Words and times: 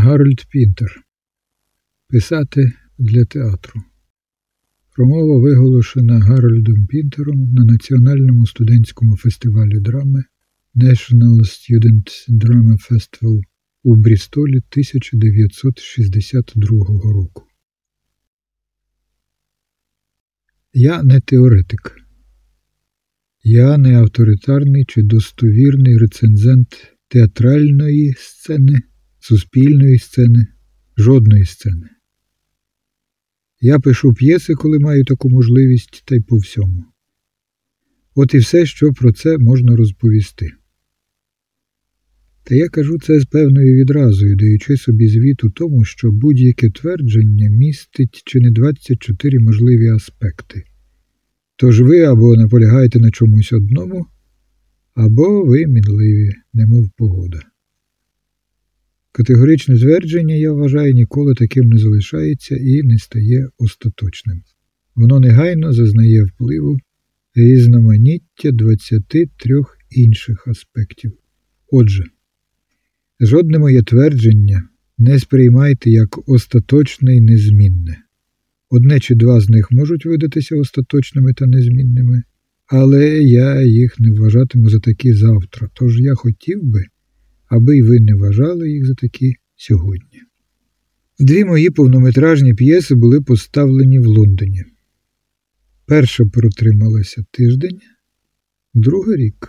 Гарольд 0.00 0.46
Пінтер 0.50 1.02
Писати 2.08 2.72
для 2.98 3.24
театру. 3.24 3.80
Промова 4.96 5.40
виголошена 5.40 6.20
Гарольдом 6.20 6.86
Пінтером 6.86 7.52
на 7.52 7.64
Національному 7.64 8.46
студентському 8.46 9.16
фестивалі 9.16 9.80
драми 9.80 10.24
National 10.74 11.40
Student 11.40 12.28
Drama 12.28 12.90
Festival 12.90 13.40
у 13.82 13.96
Брістолі 13.96 14.56
1962 14.56 16.68
року. 17.12 17.44
Я 20.72 21.02
не 21.02 21.20
теоретик. 21.20 21.96
Я 23.42 23.78
не 23.78 23.94
авторитарний 23.94 24.84
чи 24.84 25.02
достовірний 25.02 25.98
рецензент 25.98 26.96
театральної 27.08 28.14
сцени, 28.18 28.80
суспільної 29.20 29.98
сцени, 29.98 30.46
жодної 30.96 31.44
сцени. 31.44 31.88
Я 33.60 33.78
пишу 33.78 34.12
п'єси, 34.12 34.54
коли 34.54 34.78
маю 34.78 35.04
таку 35.04 35.30
можливість, 35.30 36.02
та 36.06 36.14
й 36.14 36.20
по 36.20 36.36
всьому. 36.36 36.84
От 38.14 38.34
і 38.34 38.38
все, 38.38 38.66
що 38.66 38.92
про 38.92 39.12
це 39.12 39.38
можна 39.38 39.76
розповісти. 39.76 40.50
Та 42.44 42.54
я 42.54 42.68
кажу 42.68 42.98
це 42.98 43.20
з 43.20 43.24
певною 43.24 43.74
відразою, 43.80 44.36
даючи 44.36 44.76
собі 44.76 45.08
звіт 45.08 45.44
у 45.44 45.50
тому, 45.50 45.84
що 45.84 46.10
будь-яке 46.12 46.70
твердження 46.70 47.50
містить 47.50 48.22
чи 48.24 48.40
не 48.40 48.50
24 48.50 49.38
можливі 49.38 49.88
аспекти. 49.88 50.62
Тож 51.56 51.80
ви 51.80 52.00
або 52.02 52.36
наполягаєте 52.36 52.98
на 52.98 53.10
чомусь 53.10 53.52
одному, 53.52 54.06
або 54.94 55.44
ви 55.44 55.66
мінливі, 55.66 56.30
немов 56.54 56.90
погода. 56.96 57.40
Категоричне 59.18 59.78
твердження, 59.78 60.34
я 60.34 60.52
вважаю, 60.52 60.94
ніколи 60.94 61.34
таким 61.34 61.68
не 61.68 61.78
залишається 61.78 62.56
і 62.56 62.82
не 62.82 62.98
стає 62.98 63.48
остаточним. 63.58 64.42
Воно 64.94 65.20
негайно 65.20 65.72
зазнає 65.72 66.22
впливу 66.22 66.78
різноманіття 67.34 68.50
23 68.52 69.62
інших 69.90 70.48
аспектів. 70.48 71.12
Отже, 71.70 72.04
жодне 73.20 73.58
моє 73.58 73.82
твердження 73.82 74.68
не 74.98 75.18
сприймайте 75.18 75.90
як 75.90 76.28
остаточне 76.28 77.16
і 77.16 77.20
незмінне. 77.20 77.96
Одне 78.70 79.00
чи 79.00 79.14
два 79.14 79.40
з 79.40 79.48
них 79.48 79.70
можуть 79.70 80.06
видатися 80.06 80.56
остаточними 80.56 81.32
та 81.32 81.46
незмінними, 81.46 82.22
але 82.66 83.18
я 83.22 83.62
їх 83.62 84.00
не 84.00 84.10
вважатиму 84.10 84.68
за 84.68 84.80
такі 84.80 85.12
завтра, 85.12 85.68
тож 85.74 86.00
я 86.00 86.14
хотів 86.14 86.62
би, 86.62 86.84
аби 87.48 87.76
й 87.76 87.82
ви 87.82 88.00
не 88.00 88.14
вважали 88.14 88.70
їх 88.70 88.86
за 88.86 88.94
такі 88.94 89.34
сьогодні. 89.56 90.22
Дві 91.18 91.44
мої 91.44 91.70
повнометражні 91.70 92.54
п'єси 92.54 92.94
були 92.94 93.20
поставлені 93.20 93.98
в 93.98 94.06
Лондоні. 94.06 94.64
Перша 95.86 96.24
протрималася 96.24 97.24
тиждень, 97.30 97.78
друга 98.74 99.16
рік. 99.16 99.48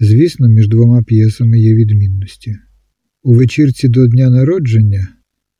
Звісно, 0.00 0.48
між 0.48 0.68
двома 0.68 1.02
п'єсами 1.02 1.58
є 1.58 1.74
відмінності. 1.74 2.56
У 3.22 3.34
вечірці 3.34 3.88
до 3.88 4.06
дня 4.06 4.30
народження 4.30 5.08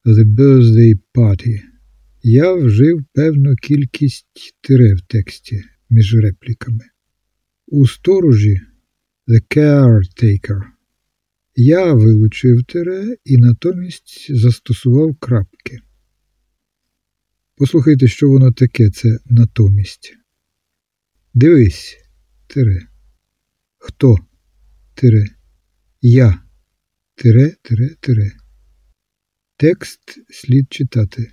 The 0.06 0.24
Birthday 0.24 0.94
Party 1.14 1.60
я 2.22 2.54
вжив 2.54 3.04
певну 3.14 3.54
кількість 3.54 4.26
тире 4.60 4.94
в 4.94 5.00
тексті 5.00 5.62
між 5.90 6.14
репліками. 6.14 6.84
У 7.66 7.86
сторожі 7.86 8.60
The 9.28 9.56
Caretaker 9.56 10.73
я 11.56 11.92
вилучив 11.92 12.64
тире 12.64 13.16
і 13.24 13.36
натомість 13.36 14.36
застосував 14.36 15.16
крапки. 15.16 15.78
Послухайте, 17.56 18.08
що 18.08 18.28
воно 18.28 18.52
таке 18.52 18.90
це 18.90 19.18
натомість. 19.24 20.16
Дивись, 21.34 21.96
тире. 22.46 22.86
Хто? 23.78 24.16
Тире. 24.94 25.24
Я. 26.00 26.42
Тире, 27.14 27.56
тире, 27.62 27.88
тире. 28.00 28.32
Текст 29.56 30.00
слід 30.30 30.72
читати. 30.72 31.32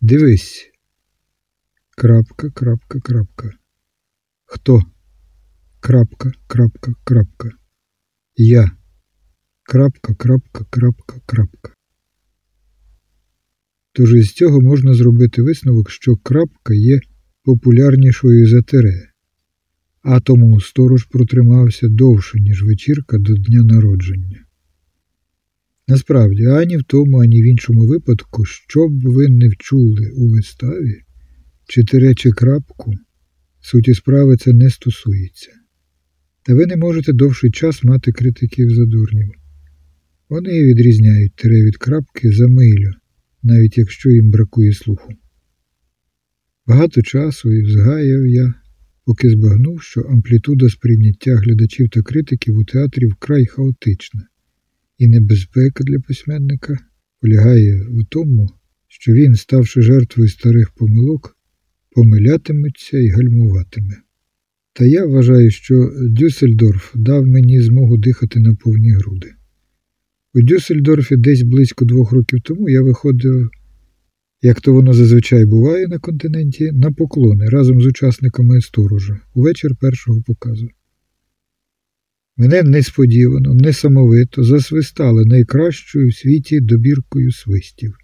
Дивись. 0.00 0.70
Крапка, 1.90 2.50
крапка, 2.50 3.00
крапка. 3.00 3.50
Хто? 4.44 4.80
Крапка, 5.80 6.32
крапка, 6.46 6.92
крапка. 7.04 7.50
Я. 8.36 8.76
Крапка, 9.68 10.14
крапка, 10.14 10.64
крапка, 10.70 11.20
крапка. 11.26 11.72
Тож 13.92 14.14
із 14.14 14.32
цього 14.32 14.60
можна 14.60 14.94
зробити 14.94 15.42
висновок, 15.42 15.90
що 15.90 16.16
крапка 16.16 16.74
є 16.74 17.00
популярнішою 17.44 18.48
за 18.48 18.62
тире, 18.62 19.08
а 20.02 20.20
тому 20.20 20.60
сторож 20.60 21.04
протримався 21.04 21.88
довше, 21.88 22.40
ніж 22.40 22.62
вечірка 22.62 23.18
до 23.18 23.34
дня 23.34 23.62
народження. 23.62 24.44
Насправді, 25.88 26.46
ані 26.46 26.76
в 26.76 26.82
тому, 26.82 27.22
ані 27.22 27.42
в 27.42 27.46
іншому 27.46 27.86
випадку, 27.86 28.44
що 28.44 28.88
б 28.88 29.02
ви 29.02 29.28
не 29.28 29.48
вчули 29.48 30.10
у 30.16 30.28
виставі, 30.28 31.02
чи 31.68 31.84
тире, 31.84 32.14
чи 32.14 32.30
крапку, 32.30 32.94
суті 33.60 33.94
справи 33.94 34.36
це 34.36 34.52
не 34.52 34.70
стосується. 34.70 35.50
Та 36.42 36.54
ви 36.54 36.66
не 36.66 36.76
можете 36.76 37.12
довший 37.12 37.50
час 37.50 37.84
мати 37.84 38.12
критиків 38.12 38.70
за 38.70 38.84
дурнів. 38.84 39.45
Вони 40.28 40.64
відрізняють 40.64 41.34
тире 41.34 41.54
від 41.54 41.76
крапки 41.76 42.32
за 42.32 42.48
милю, 42.48 42.92
навіть 43.42 43.78
якщо 43.78 44.10
їм 44.10 44.30
бракує 44.30 44.72
слуху. 44.72 45.12
Багато 46.66 47.02
часу 47.02 47.52
і 47.52 47.62
взгаяв 47.62 48.26
я, 48.26 48.54
поки 49.04 49.30
збагнув, 49.30 49.82
що 49.82 50.00
амплітуда 50.00 50.68
сприйняття 50.68 51.36
глядачів 51.36 51.88
та 51.88 52.02
критиків 52.02 52.56
у 52.56 52.64
театрі 52.64 53.06
вкрай 53.06 53.46
хаотична, 53.46 54.26
і 54.98 55.08
небезпека 55.08 55.84
для 55.84 55.98
письменника 56.08 56.78
полягає 57.20 57.76
в 57.76 58.06
тому, 58.10 58.48
що 58.88 59.12
він, 59.12 59.34
ставши 59.34 59.82
жертвою 59.82 60.28
старих 60.28 60.70
помилок, 60.70 61.36
помилятиметься 61.90 62.98
і 62.98 63.08
гальмуватиме. 63.08 63.94
Та 64.72 64.84
я 64.84 65.06
вважаю, 65.06 65.50
що 65.50 65.92
Дюссельдорф 66.10 66.92
дав 66.94 67.26
мені 67.26 67.60
змогу 67.60 67.96
дихати 67.96 68.40
на 68.40 68.54
повні 68.54 68.90
груди. 68.90 69.35
У 70.36 70.42
Дюссельдорфі 70.42 71.16
десь 71.16 71.42
близько 71.42 71.84
двох 71.84 72.12
років 72.12 72.40
тому 72.44 72.68
я 72.68 72.82
виходив, 72.82 73.50
як 74.42 74.60
то 74.60 74.72
воно 74.72 74.92
зазвичай 74.92 75.44
буває 75.44 75.88
на 75.88 75.98
континенті, 75.98 76.72
на 76.72 76.92
поклони 76.92 77.46
разом 77.48 77.80
з 77.80 77.86
учасниками 77.86 78.60
сторожа 78.60 79.20
у 79.34 79.42
вечір 79.42 79.70
першого 79.80 80.22
показу. 80.26 80.68
Мене 82.36 82.62
несподівано, 82.62 83.54
несамовито 83.54 84.44
засвистали 84.44 85.24
найкращою 85.24 86.08
в 86.08 86.14
світі 86.14 86.60
добіркою 86.60 87.32
свистів. 87.32 87.94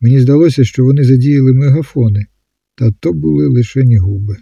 Мені 0.00 0.20
здалося, 0.20 0.64
що 0.64 0.84
вони 0.84 1.04
задіяли 1.04 1.52
мегафони, 1.52 2.26
та 2.74 2.90
то 3.00 3.12
були 3.12 3.48
лише 3.48 3.80
губи. 4.00 4.36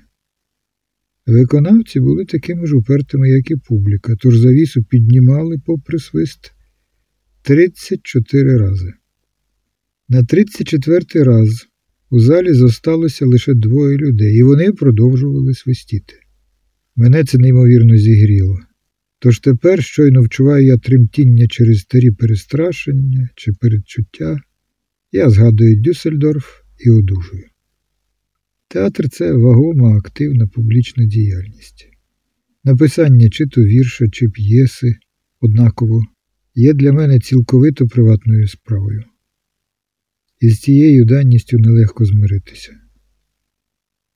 Виконавці 1.26 2.00
були 2.00 2.24
такими 2.24 2.66
ж 2.66 2.76
упертими, 2.76 3.28
як 3.28 3.50
і 3.50 3.56
публіка, 3.56 4.14
тож 4.20 4.38
завісу 4.38 4.84
піднімали 4.84 5.56
попри 5.66 5.98
свист 5.98 6.52
34 7.44 8.56
рази. 8.56 8.92
На 10.08 10.22
34 10.22 11.24
раз 11.24 11.66
у 12.10 12.20
залі 12.20 12.52
зосталося 12.52 13.26
лише 13.26 13.54
двоє 13.54 13.96
людей, 13.96 14.36
і 14.36 14.42
вони 14.42 14.72
продовжували 14.72 15.54
свистіти. 15.54 16.14
Мене 16.96 17.24
це 17.24 17.38
неймовірно 17.38 17.96
зігріло. 17.96 18.58
Тож 19.18 19.38
тепер 19.38 19.82
щойно 19.84 20.22
вчуваю 20.22 20.66
я 20.66 20.78
тремтіння 20.78 21.46
через 21.48 21.78
старі 21.78 22.10
перестрашення 22.10 23.28
чи 23.36 23.52
передчуття, 23.52 24.40
я 25.12 25.30
згадую 25.30 25.80
Дюссельдорф 25.80 26.60
і 26.86 26.90
одужую. 26.90 27.44
Театр 28.68 29.08
це 29.08 29.32
вагома, 29.32 29.96
активна 29.98 30.46
публічна 30.46 31.04
діяльність. 31.04 31.88
Написання 32.64 33.30
чи 33.30 33.46
то 33.46 33.60
вірша, 33.60 34.04
чи 34.12 34.28
п'єси 34.28 34.94
однаково 35.40 36.02
є 36.54 36.74
для 36.74 36.92
мене 36.92 37.18
цілковито 37.18 37.86
приватною 37.86 38.48
справою. 38.48 39.04
І 40.40 40.50
з 40.50 40.60
цією 40.60 41.04
даністю 41.04 41.56
нелегко 41.58 42.04
змиритися. 42.04 42.72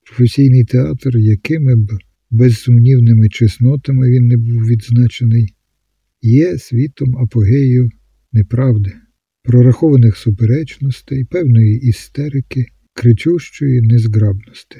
Професійний 0.06 0.64
театр, 0.64 1.18
якими 1.18 1.76
б 1.76 1.88
безсумнівними 2.30 3.28
чеснотами 3.28 4.10
він 4.10 4.26
не 4.26 4.36
був 4.36 4.62
відзначений, 4.62 5.54
є 6.22 6.58
світом 6.58 7.18
апогею 7.18 7.88
неправди, 8.32 8.92
прорахованих 9.42 10.16
суперечностей, 10.16 11.24
певної 11.24 11.80
істерики, 11.80 12.66
кричущої 12.94 13.80
незграбності. 13.80 14.78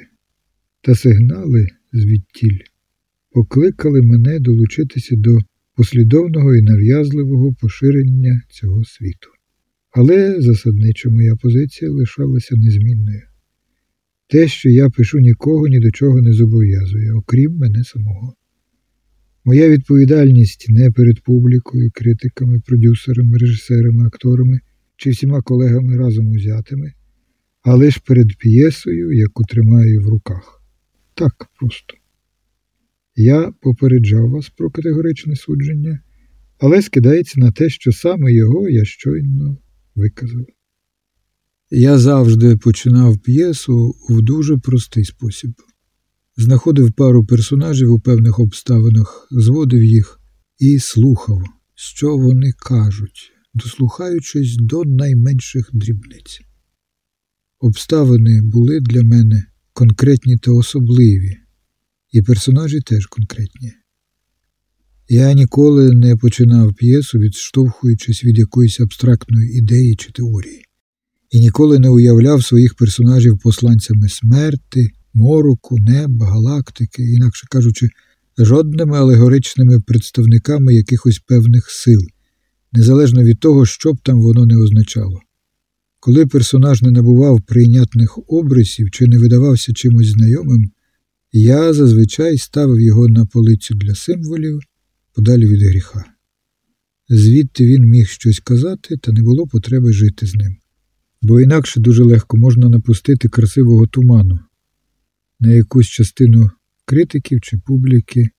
Та 0.81 0.95
сигнали 0.95 1.67
звідтіль 1.93 2.59
покликали 3.31 4.01
мене 4.01 4.39
долучитися 4.39 5.15
до 5.17 5.37
послідовного 5.77 6.55
і 6.55 6.61
нав'язливого 6.61 7.53
поширення 7.61 8.41
цього 8.49 8.83
світу. 8.83 9.29
Але 9.91 10.41
засадничо 10.41 11.11
моя 11.11 11.35
позиція 11.35 11.91
лишалася 11.91 12.55
незмінною. 12.55 13.21
Те, 14.29 14.47
що 14.47 14.69
я 14.69 14.89
пишу 14.89 15.19
нікого 15.19 15.67
ні 15.67 15.79
до 15.79 15.91
чого 15.91 16.21
не 16.21 16.33
зобов'язує, 16.33 17.13
окрім 17.13 17.57
мене 17.57 17.83
самого. 17.83 18.33
Моя 19.45 19.69
відповідальність 19.69 20.65
не 20.69 20.91
перед 20.91 21.23
публікою, 21.23 21.91
критиками, 21.93 22.59
продюсерами, 22.65 23.37
режисерами, 23.37 24.07
акторами 24.07 24.59
чи 24.95 25.09
всіма 25.09 25.41
колегами 25.41 25.97
разом 25.97 26.27
узятими, 26.27 26.93
а 27.61 27.75
лише 27.75 27.99
перед 28.07 28.27
п'єсою, 28.39 29.11
яку 29.11 29.43
тримаю 29.43 30.01
в 30.01 30.09
руках. 30.09 30.61
Так 31.13 31.33
просто. 31.59 31.93
Я 33.19 33.51
попереджав 33.61 34.29
вас 34.29 34.49
про 34.49 34.71
категоричне 34.71 35.35
судження, 35.35 35.99
але 36.59 36.81
скидається 36.81 37.39
на 37.39 37.51
те, 37.51 37.69
що 37.69 37.91
саме 37.91 38.33
його 38.33 38.69
я 38.69 38.85
щойно 38.85 39.57
виказав. 39.95 40.45
Я 41.71 41.97
завжди 41.97 42.57
починав 42.57 43.17
п'єсу 43.17 43.95
в 44.09 44.21
дуже 44.21 44.57
простий 44.57 45.05
спосіб. 45.05 45.51
Знаходив 46.35 46.93
пару 46.93 47.25
персонажів 47.25 47.93
у 47.93 47.99
певних 47.99 48.39
обставинах, 48.39 49.27
зводив 49.31 49.83
їх 49.83 50.19
і 50.59 50.79
слухав, 50.79 51.41
що 51.75 52.17
вони 52.17 52.51
кажуть, 52.59 53.31
дослухаючись 53.53 54.57
до 54.57 54.83
найменших 54.83 55.69
дрібниць. 55.73 56.41
Обставини 57.59 58.41
були 58.43 58.79
для 58.79 59.03
мене 59.03 59.45
конкретні 59.73 60.37
та 60.37 60.51
особливі, 60.51 61.37
і 62.11 62.21
персонажі 62.21 62.79
теж 62.79 63.05
конкретні. 63.05 63.73
Я 65.09 65.33
ніколи 65.33 65.91
не 65.91 66.15
починав 66.15 66.73
п'єсу, 66.73 67.19
відштовхуючись 67.19 68.23
від 68.23 68.37
якоїсь 68.37 68.79
абстрактної 68.79 69.57
ідеї 69.57 69.95
чи 69.95 70.11
теорії, 70.11 70.65
і 71.31 71.39
ніколи 71.39 71.79
не 71.79 71.89
уявляв 71.89 72.43
своїх 72.43 72.75
персонажів 72.75 73.39
посланцями 73.43 74.09
смерти, 74.09 74.87
мороку, 75.13 75.75
неба, 75.79 76.25
галактики, 76.25 77.03
інакше 77.03 77.47
кажучи, 77.51 77.87
жодними 78.37 78.97
алегоричними 78.97 79.79
представниками 79.79 80.73
якихось 80.73 81.19
певних 81.19 81.71
сил, 81.71 82.01
незалежно 82.73 83.23
від 83.23 83.39
того, 83.39 83.65
що 83.65 83.93
б 83.93 83.97
там 84.03 84.21
воно 84.21 84.45
не 84.45 84.57
означало. 84.57 85.19
Коли 85.99 86.25
персонаж 86.25 86.81
не 86.81 86.91
набував 86.91 87.41
прийнятних 87.41 88.19
обрисів 88.27 88.91
чи 88.91 89.07
не 89.07 89.17
видавався 89.17 89.73
чимось 89.73 90.07
знайомим, 90.07 90.71
я 91.41 91.73
зазвичай 91.73 92.37
ставив 92.37 92.81
його 92.81 93.07
на 93.07 93.25
полицю 93.25 93.75
для 93.75 93.95
символів 93.95 94.59
подалі 95.15 95.45
від 95.45 95.61
гріха. 95.61 96.03
Звідти 97.09 97.65
він 97.65 97.83
міг 97.83 98.07
щось 98.07 98.39
казати, 98.39 98.97
та 98.97 99.11
не 99.11 99.21
було 99.21 99.47
потреби 99.47 99.93
жити 99.93 100.25
з 100.25 100.35
ним, 100.35 100.55
бо 101.21 101.41
інакше 101.41 101.79
дуже 101.79 102.03
легко 102.03 102.37
можна 102.37 102.69
напустити 102.69 103.29
красивого 103.29 103.87
туману 103.87 104.39
на 105.39 105.51
якусь 105.51 105.87
частину 105.87 106.49
критиків 106.85 107.41
чи 107.41 107.57
публіки. 107.57 108.29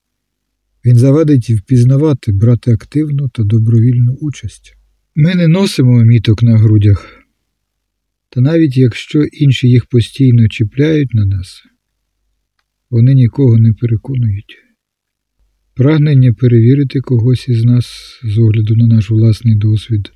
Він 0.84 0.96
завадить 0.96 1.50
впізнавати, 1.50 2.32
брати 2.32 2.70
активну 2.72 3.28
та 3.28 3.42
добровільну 3.42 4.12
участь. 4.20 4.74
Ми 5.14 5.34
не 5.34 5.48
носимо 5.48 6.04
міток 6.04 6.42
на 6.42 6.58
грудях, 6.58 7.06
та 8.30 8.40
навіть 8.40 8.76
якщо 8.76 9.22
інші 9.22 9.68
їх 9.68 9.86
постійно 9.86 10.48
чіпляють 10.48 11.14
на 11.14 11.24
нас, 11.24 11.62
вони 12.90 13.14
нікого 13.14 13.58
не 13.58 13.72
переконують. 13.72 14.56
Прагнення 15.74 16.32
перевірити 16.32 17.00
когось 17.00 17.48
із 17.48 17.64
нас 17.64 17.86
з 18.24 18.38
огляду 18.38 18.74
на 18.76 18.86
наш 18.86 19.10
власний 19.10 19.56
досвід 19.58 20.12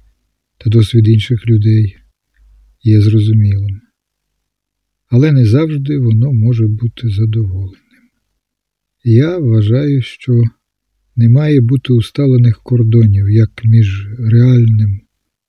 та 0.59 0.71
досвід 0.71 1.09
інших 1.09 1.47
людей 1.47 1.97
є 2.83 3.01
зрозумілим, 3.01 3.81
але 5.09 5.33
не 5.33 5.45
завжди 5.45 5.99
воно 5.99 6.33
може 6.33 6.67
бути 6.69 7.09
задоволеним. 7.09 7.83
Я 9.05 9.39
вважаю, 9.39 10.03
що 10.03 10.43
не 11.17 11.29
має 11.29 11.61
бути 11.61 11.93
усталених 11.93 12.61
кордонів 12.65 13.31
як 13.31 13.65
між 13.65 14.09
реальним 14.19 15.01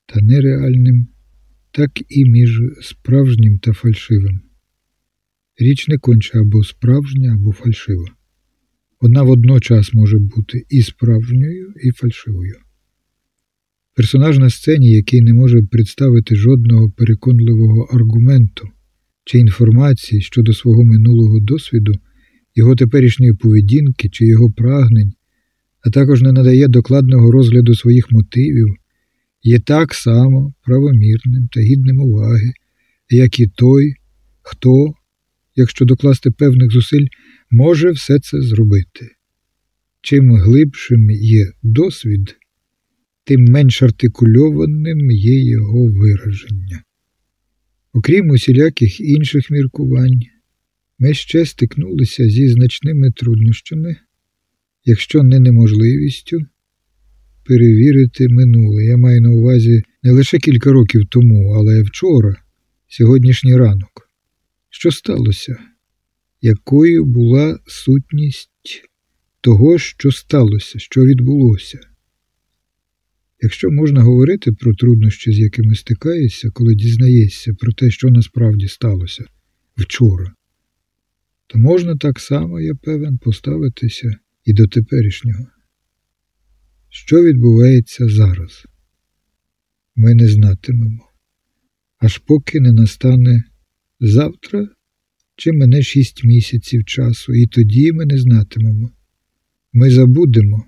та 0.06 0.20
нереальним, 0.20 1.06
так 1.70 1.90
і 2.08 2.30
між 2.30 2.60
справжнім 2.82 3.58
та 3.58 3.72
фальшивим. 3.72 4.40
Річ 5.58 5.88
не 5.88 5.98
конче 5.98 6.38
або 6.38 6.64
справжня, 6.64 7.34
або 7.34 7.52
фальшива. 7.52 8.06
Вона 9.00 9.22
водночас 9.22 9.94
може 9.94 10.18
бути 10.18 10.62
і 10.70 10.82
справжньою, 10.82 11.72
і 11.84 11.90
фальшивою. 11.90 12.54
Персонаж 13.96 14.38
на 14.38 14.50
сцені, 14.50 14.90
який 14.90 15.20
не 15.20 15.34
може 15.34 15.62
представити 15.70 16.36
жодного 16.36 16.90
переконливого 16.90 17.82
аргументу 17.82 18.68
чи 19.24 19.38
інформації 19.38 20.22
щодо 20.22 20.52
свого 20.52 20.84
минулого 20.84 21.40
досвіду, 21.40 21.92
його 22.54 22.76
теперішньої 22.76 23.32
поведінки 23.34 24.08
чи 24.08 24.26
його 24.26 24.50
прагнень, 24.50 25.12
а 25.86 25.90
також 25.90 26.22
не 26.22 26.32
надає 26.32 26.68
докладного 26.68 27.30
розгляду 27.30 27.74
своїх 27.74 28.06
мотивів, 28.10 28.66
є 29.42 29.58
так 29.58 29.94
само 29.94 30.54
правомірним 30.64 31.48
та 31.52 31.60
гідним 31.60 32.00
уваги, 32.00 32.52
як 33.10 33.40
і 33.40 33.46
той, 33.46 33.94
хто, 34.42 34.94
якщо 35.56 35.84
докласти 35.84 36.30
певних 36.30 36.70
зусиль, 36.70 37.06
може 37.50 37.90
все 37.90 38.18
це 38.18 38.40
зробити. 38.40 39.10
Чим 40.00 40.32
глибшим 40.32 41.10
є 41.10 41.52
досвід, 41.62 42.36
тим 43.24 43.44
менш 43.44 43.82
артикульованим 43.82 45.10
є 45.10 45.50
його 45.50 45.86
вираження. 45.86 46.82
Окрім 47.92 48.30
усіляких 48.30 49.00
інших 49.00 49.50
міркувань, 49.50 50.20
ми 50.98 51.14
ще 51.14 51.46
стикнулися 51.46 52.28
зі 52.28 52.48
значними 52.48 53.10
труднощами, 53.10 53.96
якщо 54.84 55.22
не 55.22 55.40
неможливістю, 55.40 56.38
перевірити 57.44 58.28
минуле. 58.28 58.84
Я 58.84 58.96
маю 58.96 59.20
на 59.20 59.30
увазі 59.30 59.82
не 60.02 60.12
лише 60.12 60.38
кілька 60.38 60.72
років 60.72 61.02
тому, 61.10 61.52
але 61.52 61.82
вчора, 61.82 62.36
сьогоднішній 62.88 63.56
ранок. 63.56 64.03
Що 64.76 64.90
сталося? 64.90 65.56
Якою 66.40 67.04
була 67.04 67.58
сутність 67.66 68.88
того, 69.40 69.78
що 69.78 70.12
сталося, 70.12 70.78
що 70.78 71.04
відбулося? 71.04 71.80
Якщо 73.42 73.70
можна 73.70 74.02
говорити 74.02 74.52
про 74.52 74.74
труднощі, 74.74 75.32
з 75.32 75.38
якими 75.38 75.74
стикаєшся, 75.74 76.50
коли 76.50 76.74
дізнаєшся 76.74 77.54
про 77.54 77.72
те, 77.72 77.90
що 77.90 78.08
насправді 78.08 78.68
сталося 78.68 79.24
вчора, 79.76 80.32
то 81.46 81.58
можна 81.58 81.96
так 81.96 82.20
само, 82.20 82.60
я 82.60 82.74
певен, 82.74 83.18
поставитися 83.18 84.16
і 84.44 84.52
до 84.52 84.66
теперішнього. 84.66 85.46
Що 86.88 87.22
відбувається 87.22 88.08
зараз? 88.08 88.66
Ми 89.96 90.14
не 90.14 90.28
знатимемо, 90.28 91.10
аж 91.98 92.18
поки 92.18 92.60
не 92.60 92.72
настане 92.72 93.44
завтра 94.00 94.68
чи 95.36 95.52
мене 95.52 95.82
шість 95.82 96.24
місяців 96.24 96.84
часу, 96.84 97.34
і 97.34 97.46
тоді 97.46 97.92
ми 97.92 98.06
не 98.06 98.18
знатимемо. 98.18 98.90
Ми 99.72 99.90
забудемо, 99.90 100.64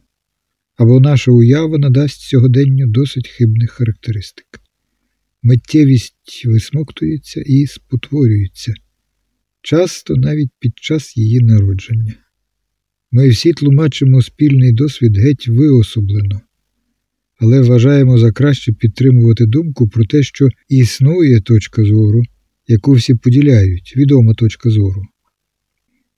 або 0.77 1.01
наша 1.01 1.33
уява 1.33 1.79
надасть 1.79 2.21
сьогоденню 2.21 2.87
досить 2.87 3.29
хибних 3.29 3.71
характеристик. 3.71 4.47
Миттєвість 5.43 6.43
висмоктується 6.47 7.41
і 7.47 7.67
спотворюється, 7.67 8.75
часто 9.63 10.17
навіть 10.17 10.51
під 10.59 10.79
час 10.79 11.17
її 11.17 11.41
народження. 11.41 12.15
Ми 13.11 13.29
всі 13.29 13.53
тлумачимо 13.53 14.23
спільний 14.23 14.73
досвід 14.73 15.17
геть 15.17 15.49
виособлено, 15.49 16.41
але 17.39 17.61
вважаємо 17.61 18.19
за 18.19 18.33
краще 18.33 18.73
підтримувати 18.73 19.47
думку 19.47 19.89
про 19.89 20.05
те, 20.05 20.23
що 20.23 20.49
існує 20.69 21.41
точка 21.41 21.85
зору, 21.85 22.23
яку 22.67 22.93
всі 22.93 23.15
поділяють, 23.15 23.95
відома 23.97 24.35
точка 24.35 24.71
зору. 24.71 25.03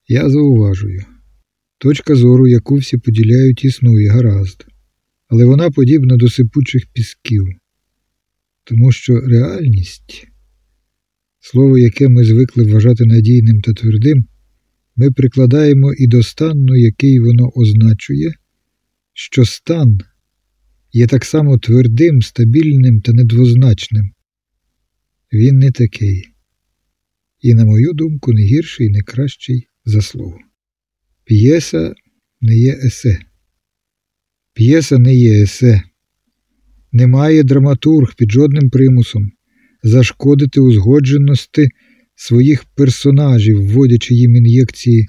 Я 0.09 0.31
зауважую, 0.31 1.05
точка 1.79 2.15
зору, 2.15 2.49
яку 2.49 2.77
всі 2.77 2.99
поділяють, 2.99 3.65
існує 3.65 4.09
гаразд, 4.09 4.67
але 5.29 5.45
вона 5.45 5.71
подібна 5.71 6.17
до 6.17 6.29
сипучих 6.29 6.83
пісків, 6.93 7.45
тому 8.65 8.93
що 8.93 9.21
реальність, 9.21 10.29
слово, 11.41 11.79
яке 11.79 12.09
ми 12.09 12.25
звикли 12.25 12.65
вважати 12.65 13.05
надійним 13.05 13.61
та 13.61 13.73
твердим, 13.73 14.25
ми 14.97 15.11
прикладаємо 15.11 15.93
і 15.95 16.07
до 16.07 16.23
стану, 16.23 16.77
який 16.77 17.21
воно 17.21 17.51
означує, 17.55 18.33
що 19.13 19.45
стан 19.45 19.99
є 20.93 21.07
так 21.07 21.25
само 21.25 21.59
твердим, 21.59 22.23
стабільним 22.23 23.01
та 23.01 23.13
недвозначним. 23.13 24.11
Він 25.33 25.59
не 25.59 25.71
такий, 25.71 26.25
і, 27.41 27.55
на 27.55 27.65
мою 27.65 27.93
думку, 27.93 28.33
не 28.33 28.43
гірший 28.43 28.91
не 28.91 29.01
кращий 29.01 29.69
за 29.85 30.03
слово. 30.03 30.39
П'єса 31.25 31.95
не 32.41 32.57
є 32.57 32.81
есе. 32.85 33.19
П'єса 34.55 34.99
не 34.99 35.15
є 35.15 35.43
есе. 35.43 35.83
Немає 36.93 37.43
драматург 37.43 38.15
під 38.17 38.31
жодним 38.31 38.71
примусом 38.71 39.31
зашкодити 39.83 40.61
узгодженості 40.61 41.69
своїх 42.15 42.65
персонажів, 42.65 43.63
вводячи 43.63 44.15
їм 44.15 44.37
ін'єкції 44.37 45.07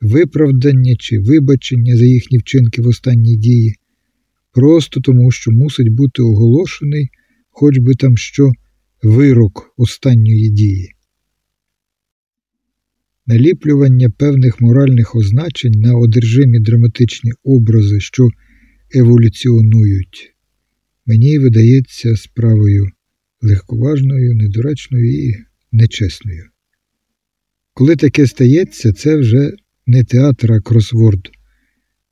виправдання 0.00 0.96
чи 0.98 1.18
вибачення 1.18 1.96
за 1.96 2.04
їхні 2.04 2.38
вчинки 2.38 2.82
в 2.82 2.86
останній 2.86 3.36
дії, 3.36 3.74
просто 4.52 5.00
тому, 5.00 5.30
що 5.30 5.50
мусить 5.50 5.88
бути 5.88 6.22
оголошений, 6.22 7.08
хоч 7.50 7.78
би 7.78 7.94
там 7.94 8.16
що, 8.16 8.52
вирок 9.02 9.74
останньої 9.76 10.50
дії. 10.50 10.94
Наліплювання 13.30 14.10
певних 14.10 14.60
моральних 14.60 15.16
означень 15.16 15.80
на 15.80 15.94
одержимі 15.94 16.60
драматичні 16.60 17.32
образи, 17.44 18.00
що 18.00 18.28
еволюціонують, 18.94 20.34
мені 21.06 21.38
видається 21.38 22.16
справою 22.16 22.86
легковажною, 23.42 24.34
недоречною 24.34 25.28
і 25.28 25.34
нечесною. 25.72 26.44
Коли 27.74 27.96
таке 27.96 28.26
стається, 28.26 28.92
це 28.92 29.16
вже 29.16 29.52
не 29.86 30.04
театр, 30.04 30.52
а 30.52 30.60
кросворд. 30.60 31.30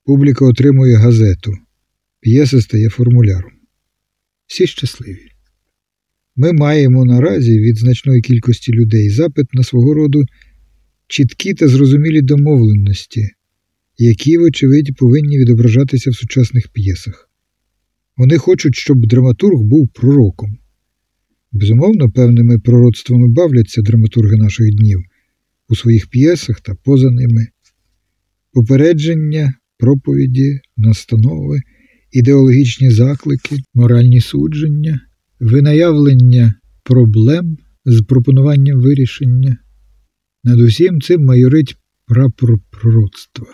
Публіка 0.04 0.44
отримує 0.44 0.96
газету, 0.96 1.52
п'єса 2.20 2.60
стає 2.60 2.88
формуляром. 2.88 3.52
Всі 4.46 4.66
щасливі. 4.66 5.28
Ми 6.36 6.52
маємо 6.52 7.04
наразі 7.04 7.60
від 7.60 7.78
значної 7.78 8.20
кількості 8.20 8.72
людей 8.72 9.10
запит 9.10 9.54
на 9.54 9.62
свого 9.64 9.94
роду 9.94 10.22
чіткі 11.08 11.54
та 11.54 11.68
зрозумілі 11.68 12.22
домовленості, 12.22 13.28
які, 13.98 14.38
вочевидь, 14.38 14.96
повинні 14.96 15.38
відображатися 15.38 16.10
в 16.10 16.14
сучасних 16.14 16.68
п'єсах. 16.68 17.30
Вони 18.16 18.38
хочуть, 18.38 18.74
щоб 18.74 19.06
драматург 19.06 19.60
був 19.60 19.88
пророком. 19.94 20.58
Безумовно, 21.52 22.10
певними 22.10 22.58
пророцтвами 22.58 23.28
бавляться 23.28 23.82
драматурги 23.82 24.36
наших 24.36 24.66
днів 24.70 24.98
у 25.68 25.76
своїх 25.76 26.08
п'єсах 26.08 26.60
та 26.60 26.74
поза 26.74 27.10
ними. 27.10 27.46
Попередження, 28.52 29.54
проповіді, 29.78 30.60
настанови, 30.76 31.60
ідеологічні 32.12 32.90
заклики, 32.90 33.56
моральні 33.74 34.20
судження, 34.20 35.00
винаявлення 35.40 36.54
проблем 36.84 37.56
з 37.84 38.02
пропонуванням 38.02 38.80
вирішення. 38.80 39.58
Над 40.48 40.60
усім 40.60 41.00
цим 41.00 41.24
майорить 41.24 41.76
прапор 42.06 42.58
пророцтва. 42.70 43.46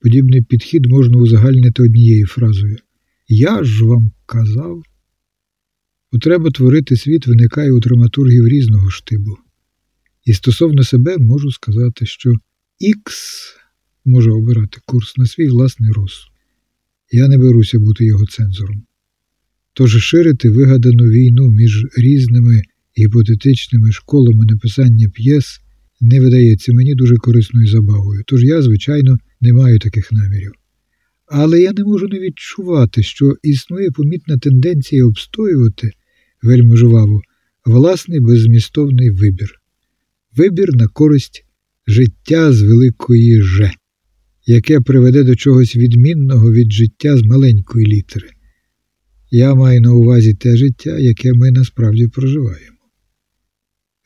Подібний 0.00 0.42
підхід 0.42 0.86
можна 0.86 1.18
узагальнити 1.18 1.82
однією 1.82 2.26
фразою 2.26 2.76
Я 3.28 3.64
ж 3.64 3.84
вам 3.84 4.10
казав. 4.26 4.82
Потреба 6.10 6.50
творити 6.50 6.96
світ 6.96 7.26
виникає 7.26 7.72
у 7.72 7.80
драматургів 7.80 8.48
різного 8.48 8.90
штибу. 8.90 9.36
І 10.24 10.32
стосовно 10.32 10.82
себе 10.82 11.18
можу 11.18 11.50
сказати, 11.50 12.06
що 12.06 12.32
Ікс 12.78 13.52
може 14.04 14.30
обирати 14.30 14.78
курс 14.86 15.16
на 15.16 15.26
свій 15.26 15.48
власний 15.48 15.92
розсуд. 15.92 16.30
Я 17.12 17.28
не 17.28 17.38
беруся 17.38 17.78
бути 17.78 18.04
його 18.04 18.26
цензором. 18.26 18.82
Тож 19.72 20.04
ширити 20.04 20.50
вигадану 20.50 21.04
війну 21.04 21.50
між 21.50 21.86
різними 21.98 22.62
гіпотетичними 22.98 23.92
школами 23.92 24.44
написання 24.44 25.08
п'єс 25.08 25.60
не 26.00 26.20
видається 26.20 26.72
мені 26.72 26.94
дуже 26.94 27.16
корисною 27.16 27.66
забавою, 27.66 28.22
тож 28.26 28.44
я, 28.44 28.62
звичайно, 28.62 29.16
не 29.40 29.52
маю 29.52 29.78
таких 29.78 30.12
намірів. 30.12 30.52
Але 31.26 31.60
я 31.60 31.72
не 31.72 31.84
можу 31.84 32.08
не 32.08 32.20
відчувати, 32.20 33.02
що 33.02 33.34
існує 33.42 33.90
помітна 33.90 34.38
тенденція 34.38 35.06
обстоювати 35.06 35.90
вельми 36.42 36.76
жваво 36.76 37.22
власний 37.64 38.20
беззмістовний 38.20 39.10
вибір, 39.10 39.50
вибір 40.36 40.76
на 40.76 40.88
користь 40.88 41.44
життя 41.86 42.52
з 42.52 42.62
великої 42.62 43.42
Ж, 43.42 43.70
яке 44.46 44.80
приведе 44.80 45.24
до 45.24 45.36
чогось 45.36 45.76
відмінного 45.76 46.52
від 46.52 46.72
життя 46.72 47.16
з 47.16 47.22
маленької 47.22 47.86
літери. 47.86 48.28
Я 49.30 49.54
маю 49.54 49.80
на 49.80 49.92
увазі 49.92 50.34
те 50.34 50.56
життя, 50.56 50.98
яке 50.98 51.32
ми 51.34 51.50
насправді 51.50 52.08
проживаємо. 52.08 52.75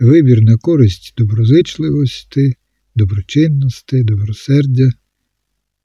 Вибір 0.01 0.43
на 0.43 0.57
користь 0.57 1.15
доброзичливості, 1.19 2.55
доброчинності, 2.95 4.03
добросердя, 4.05 4.91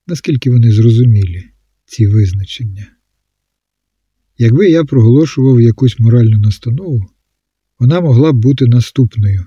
наскільки 0.07 0.49
вони 0.49 0.71
зрозумілі, 0.71 1.43
ці 1.85 2.07
визначення. 2.07 2.87
Якби 4.37 4.69
я 4.69 4.83
проголошував 4.83 5.61
якусь 5.61 5.99
моральну 5.99 6.37
настанову, 6.39 7.01
вона 7.79 8.01
могла 8.01 8.33
б 8.33 8.35
бути 8.35 8.65
наступною. 8.65 9.43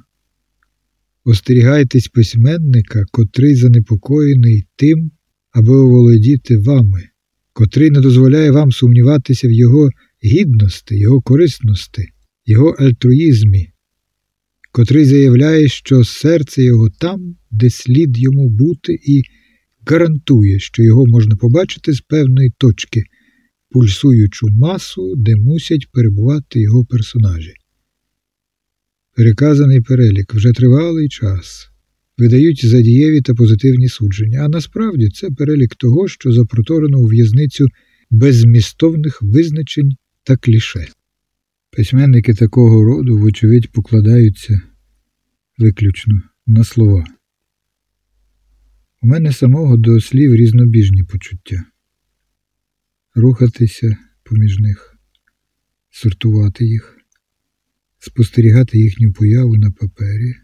Остерігайтесь 1.25 2.09
письменника, 2.09 3.03
котрий 3.11 3.55
занепокоєний 3.55 4.67
тим, 4.77 5.11
аби 5.51 5.77
оволодіти 5.77 6.59
вами, 6.59 7.09
котрий 7.53 7.91
не 7.91 8.01
дозволяє 8.01 8.51
вам 8.51 8.73
сумніватися 8.73 9.49
в 9.49 9.53
його 9.53 9.91
гідності, 10.25 10.99
його 10.99 11.21
корисності, 11.21 12.03
його 12.47 12.71
альтруїзмі, 12.71 13.73
котрий 14.79 15.05
заявляє, 15.05 15.69
що 15.69 16.05
серце 16.05 16.63
його 16.63 16.89
там, 17.01 17.37
де 17.51 17.71
слід 17.71 18.19
йому 18.19 18.49
бути, 18.51 18.93
і 18.93 19.23
гарантує, 19.87 20.59
що 20.59 20.83
його 20.83 21.07
можна 21.07 21.37
побачити 21.37 21.93
з 21.93 22.01
певної 22.01 22.53
точки, 22.59 23.03
пульсуючу 23.71 24.47
масу, 24.49 25.15
де 25.17 25.37
мусять 25.37 25.87
перебувати 25.93 26.61
його 26.61 26.85
персонажі. 26.85 27.53
Переказаний 29.17 29.81
перелік 29.81 30.35
вже 30.35 30.53
тривалий 30.53 31.09
час. 31.09 31.69
Видають 32.19 32.67
задієві 32.67 33.21
та 33.21 33.35
позитивні 33.35 33.89
судження, 33.89 34.41
а 34.45 34.49
насправді 34.49 35.09
це 35.09 35.31
перелік 35.31 35.75
того, 35.75 36.09
що 36.09 36.33
запроторено 36.33 36.99
у 36.99 37.07
в'язницю 37.07 37.67
беззмістовних 38.11 39.23
визначень 39.23 39.93
та 40.25 40.37
кліше. 40.37 40.89
Письменники 41.77 42.35
такого 42.35 42.85
роду, 42.85 43.19
вочевидь, 43.19 43.73
покладаються 43.73 44.61
виключно 45.59 46.23
на 46.47 46.65
слова. 46.65 47.05
У 49.03 49.07
мене 49.07 49.33
самого 49.33 49.77
до 49.77 50.01
слів 50.01 50.35
різнобіжні 50.35 51.05
почуття 51.05 51.65
рухатися 53.15 53.97
поміж 54.23 54.59
них, 54.59 54.99
сортувати 55.91 56.65
їх, 56.65 56.97
спостерігати 57.99 58.79
їхню 58.79 59.13
появу 59.13 59.57
на 59.57 59.71
папері. 59.71 60.35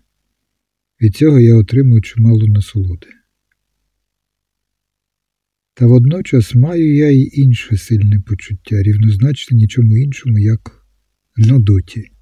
Від 1.00 1.14
цього 1.14 1.40
я 1.40 1.54
отримую 1.54 2.02
чимало 2.02 2.47
насолоди. 2.47 3.06
Та 5.75 5.87
водночас 5.87 6.54
маю 6.54 6.94
я 6.94 7.11
й 7.11 7.30
інше 7.35 7.76
сильне 7.76 8.21
почуття, 8.21 8.83
рівнозначне 8.83 9.56
нічому 9.56 9.97
іншому, 9.97 10.38
як 10.38 10.87
нудоті. 11.37 12.13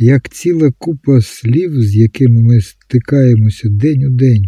Як 0.00 0.28
ціла 0.28 0.70
купа 0.78 1.20
слів, 1.20 1.82
з 1.82 1.96
якими 1.96 2.42
ми 2.42 2.60
стикаємося 2.60 3.68
день 3.68 4.04
у 4.04 4.10
день, 4.10 4.44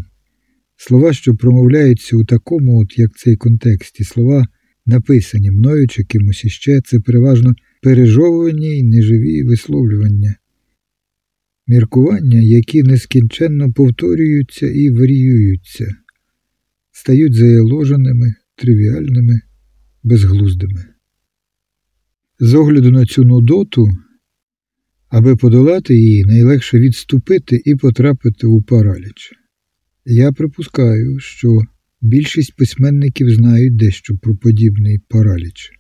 слова, 0.76 1.12
що 1.12 1.34
промовляються 1.34 2.16
у 2.16 2.24
такому, 2.24 2.80
от 2.80 2.98
як 2.98 3.16
цей 3.16 3.36
контексті, 3.36 4.04
слова, 4.04 4.46
написані 4.86 5.50
мною 5.50 5.88
чи 5.88 6.04
кимось 6.04 6.44
іще, 6.44 6.80
це 6.84 7.00
переважно 7.00 7.54
пережовувані 7.82 8.78
й 8.78 8.82
неживі 8.82 9.42
висловлювання, 9.42 10.34
міркування, 11.66 12.40
які 12.40 12.82
нескінченно 12.82 13.72
повторюються 13.72 14.66
і 14.66 14.90
варіюються, 14.90 15.94
стають 16.92 17.34
заяложеними, 17.34 18.34
тривіальними, 18.56 19.40
безглуздими. 20.02 20.84
З 22.40 22.54
огляду 22.54 22.90
на 22.90 23.06
цю 23.06 23.24
нудоту, 23.24 23.88
аби 25.10 25.36
подолати 25.36 25.94
її, 25.94 26.24
найлегше 26.24 26.78
відступити 26.78 27.62
і 27.64 27.74
потрапити 27.74 28.46
у 28.46 28.62
параліч. 28.62 29.32
Я 30.04 30.32
припускаю, 30.32 31.18
що 31.18 31.58
більшість 32.00 32.56
письменників 32.56 33.30
знають 33.30 33.76
дещо 33.76 34.16
про 34.22 34.36
подібний 34.36 34.98
параліч, 35.08 35.70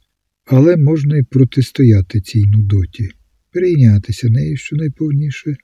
але 0.46 0.76
можна 0.76 1.16
й 1.16 1.22
протистояти 1.22 2.20
цій 2.20 2.42
нудоті, 2.46 3.08
перейнятися 3.52 4.28
нею 4.28 4.56
щонайповніше, 4.56 5.56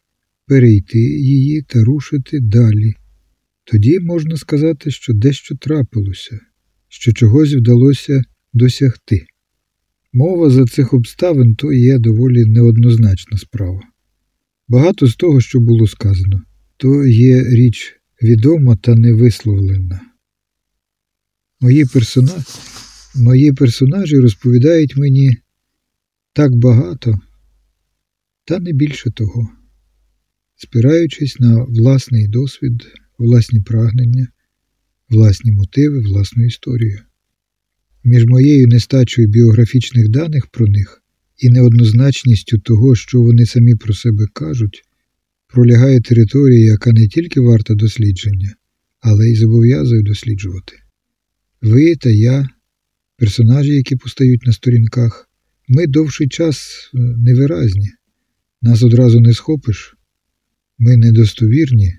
перейти 0.46 0.99
її 0.99 1.62
та 1.62 1.85
рушити 1.85 2.38
далі. 2.40 2.94
Тоді 3.64 4.00
можна 4.00 4.37
сказати, 4.37 4.90
що 4.90 5.12
дещо 5.12 5.56
трапилося, 5.56 6.40
що 6.88 7.12
чогось 7.12 7.54
вдалося 7.54 8.23
досягти. 8.52 9.26
Мова 10.18 10.50
за 10.50 10.64
цих 10.64 10.94
обставин 10.94 11.54
то 11.54 11.73
є 11.73 11.99
доволі 11.99 12.44
неоднозначна 12.44 13.38
справа. 13.38 13.80
Багато 14.68 15.06
з 15.06 15.16
того, 15.16 15.40
що 15.40 15.61
було 15.61 15.87
сказано, 15.87 16.42
то 16.76 17.06
є 17.06 17.42
річ 17.42 17.94
відома 18.23 18.76
та 18.76 18.94
невисловлена. 18.94 20.00
Мої 21.61 21.85
персонажі 21.85 22.44
Мої 23.16 23.52
персонажі 23.52 24.16
розповідають 24.16 24.96
мені 24.96 25.37
так 26.32 26.56
багато, 26.56 27.18
та 28.44 28.58
не 28.58 28.73
більше 28.73 29.11
того, 29.11 29.49
спираючись 30.54 31.40
на 31.40 31.64
власний 31.64 32.28
досвід, 32.28 32.73
власні 33.18 33.61
прагнення, 33.61 34.28
власні 35.08 35.52
мотиви, 35.52 36.00
власну 36.00 36.44
історію. 36.44 37.00
Між 38.06 38.25
моєю 38.26 38.66
нестачою 38.66 39.28
біографічних 39.28 40.08
даних 40.08 40.46
про 40.46 40.66
них 40.66 41.02
і 41.38 41.50
неоднозначністю 41.50 42.58
того, 42.58 42.94
що 42.94 43.22
вони 43.22 43.46
самі 43.46 43.75
про 43.75 43.94
себе 43.94 44.25
кажуть, 44.32 44.82
пролягає 45.48 46.00
територія, 46.00 46.64
яка 46.64 46.92
не 46.92 47.08
тільки 47.08 47.40
варта 47.40 47.75
дослідження, 47.75 48.54
але 49.00 49.26
й 49.30 49.36
зобов'язує 49.36 50.02
досліджувати. 50.02 50.72
Ви 51.62 51.96
та 51.96 52.10
я, 52.10 52.48
персонажі, 53.16 53.72
які 53.72 53.96
постають 53.96 54.46
на 54.46 54.52
сторінках, 54.52 55.28
ми 55.68 55.86
довший 55.86 56.28
час 56.28 56.90
е, 56.94 56.98
невиразні, 56.98 57.90
нас 58.62 58.82
одразу 58.82 59.20
не 59.20 59.32
схопиш, 59.32 59.96
ми 60.78 60.96
недостовірні, 60.96 61.94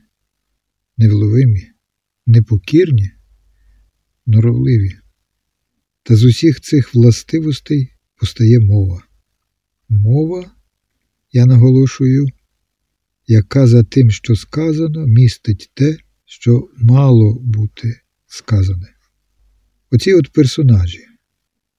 невловимі, 0.97 1.63
непокірні, 2.25 3.11
норовливі. 4.25 4.91
Та 6.07 6.15
з 6.15 6.23
усіх 6.23 6.61
цих 6.61 6.95
властивостей 6.95 7.89
постає 8.19 8.59
мова. 8.59 9.03
Мова, 9.89 10.51
я 11.31 11.45
наголошую, 11.45 12.25
яка 13.27 13.67
за 13.67 13.83
тим, 13.83 14.11
що 14.11 14.35
сказано, 14.35 15.07
містить 15.07 15.71
те, 15.73 15.97
що 16.25 16.67
мало 16.77 17.39
бути 17.43 17.99
сказане. 18.27 18.87
Оці 19.91 20.13
от 20.13 20.31
персонажі, 20.33 20.99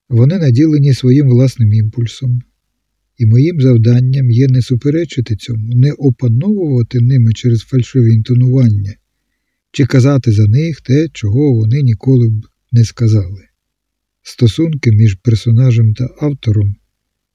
вони 0.08 0.38
наділені 0.38 0.94
своїм 0.94 1.28
власним 1.28 1.72
імпульсом, 1.72 2.42
і 3.18 3.26
моїм 3.26 3.60
завданням 3.60 4.30
є 4.30 4.46
не 4.48 4.62
суперечити 4.62 5.36
цьому, 5.36 5.74
не 5.74 5.92
опановувати 5.92 7.00
ними 7.00 7.32
через 7.32 7.60
фальшиве 7.60 8.12
інтонування, 8.12 8.94
чи 9.72 9.86
казати 9.86 10.32
за 10.32 10.46
них 10.46 10.80
те, 10.80 11.08
чого 11.12 11.54
вони 11.54 11.82
ніколи 11.82 12.28
б 12.28 12.46
не 12.72 12.84
сказали. 12.84 13.47
Стосунки 14.30 14.90
між 14.92 15.14
персонажем 15.14 15.94
та 15.94 16.08
автором 16.20 16.76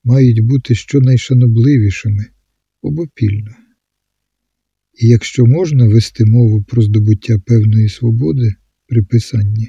мають 0.03 0.45
бути 0.45 0.75
щонайшанобливішими 0.75 2.25
обопільно. 2.81 3.51
І 5.01 5.07
якщо 5.07 5.45
можна 5.45 5.88
вести 5.88 6.25
мову 6.25 6.63
про 6.63 6.81
здобуття 6.81 7.38
певної 7.45 7.89
свободи 7.89 8.50
при 8.88 9.03
писанні, 9.03 9.67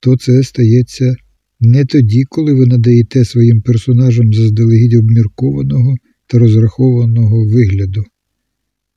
то 0.00 0.16
це 0.16 0.42
стається 0.42 1.16
не 1.60 1.84
тоді, 1.84 2.24
коли 2.28 2.54
ви 2.54 2.66
надаєте 2.66 3.24
своїм 3.24 3.62
персонажам 3.62 4.32
заздалегідь 4.32 4.98
обміркованого 4.98 5.94
та 6.26 6.38
розрахованого 6.38 7.46
вигляду, 7.46 8.04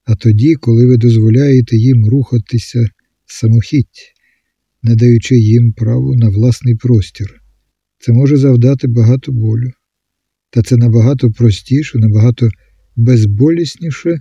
а 0.03 0.15
тоді, 0.15 0.55
коли 0.55 0.85
ви 0.85 0.97
дозволяєте 0.97 1.77
їм 1.77 2.05
рухатися 2.05 2.79
самохідь, 3.25 4.13
надаючи 4.83 5.35
їм 5.35 5.73
право 5.73 6.15
на 6.15 6.29
власний 6.29 6.75
простір. 6.75 7.40
Це 8.01 8.11
може 8.11 8.37
завдати 8.37 8.87
багато 8.87 9.31
болю, 9.31 9.71
та 10.49 10.61
це 10.61 10.77
набагато 10.77 11.31
простіше, 11.31 11.97
набагато 11.97 12.49
безболісніше, 12.95 14.19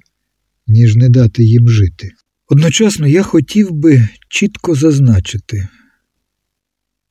ніж 0.67 0.97
не 0.97 1.09
дати 1.09 1.45
їм 1.45 1.69
жити. 1.69 2.11
Одночасно 2.49 3.07
я 3.07 3.23
хотів 3.23 3.71
би 3.71 4.09
чітко 4.29 4.75
зазначити, 4.75 5.69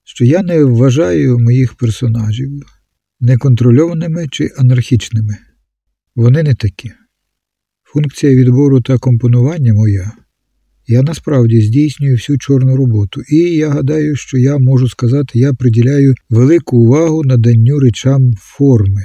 що 0.03 0.25
я 0.25 0.43
не 0.43 0.63
вважаю 0.63 1.39
моїх 1.39 1.73
персонажів 1.73 2.51
неконтрольованими 3.19 4.27
чи 4.31 4.51
анархічними. 4.57 5.37
Вони 6.15 6.43
не 6.43 6.55
такі. 6.55 6.91
Функція 7.83 8.35
відбору 8.35 8.81
та 8.81 8.97
компонування 8.97 9.73
моя. 9.73 10.11
Я 10.91 11.03
насправді 11.03 11.61
здійснюю 11.61 12.15
всю 12.15 12.37
чорну 12.37 12.75
роботу, 12.75 13.21
і 13.21 13.35
я 13.35 13.69
гадаю, 13.69 14.15
що 14.15 14.37
я 14.37 14.57
можу 14.57 14.89
сказати, 14.89 15.39
я 15.39 15.53
приділяю 15.53 16.13
велику 16.29 16.77
увагу 16.77 17.23
наданню 17.23 17.79
речам 17.79 18.33
форми, 18.37 19.01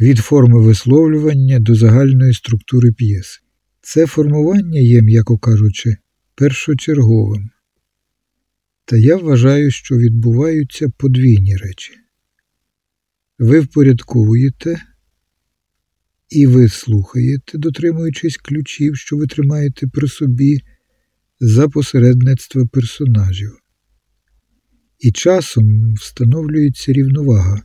від 0.00 0.18
форми 0.18 0.60
висловлювання 0.60 1.58
до 1.58 1.74
загальної 1.74 2.32
структури 2.32 2.92
п'єси. 2.92 3.40
Це 3.80 4.06
формування 4.06 4.80
є, 4.80 5.02
м'яко 5.02 5.38
кажучи, 5.38 5.96
першочерговим. 6.34 7.50
Та 8.84 8.96
я 8.96 9.16
вважаю, 9.16 9.70
що 9.70 9.96
відбуваються 9.96 10.88
подвійні 10.98 11.56
речі. 11.56 11.92
Ви 13.38 13.60
впорядковуєте 13.60 14.80
і 16.30 16.46
ви 16.46 16.68
слухаєте, 16.68 17.58
дотримуючись 17.58 18.36
ключів, 18.36 18.96
що 18.96 19.16
ви 19.16 19.26
тримаєте 19.26 19.86
при 19.86 20.08
собі 20.08 20.60
за 21.44 21.68
посередництва 21.68 22.66
персонажів. 22.66 23.52
І 24.98 25.12
часом 25.12 25.94
встановлюється 25.94 26.92
рівновага, 26.92 27.62